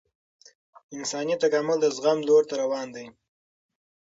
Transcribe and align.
انساني 0.95 1.35
تکامل 1.43 1.77
د 1.81 1.85
زغم 1.95 2.17
لور 2.27 2.43
ته 2.49 2.53
روان 2.63 2.87
دی 2.95 3.05